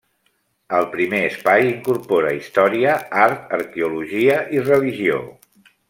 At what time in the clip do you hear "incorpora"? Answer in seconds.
1.73-2.33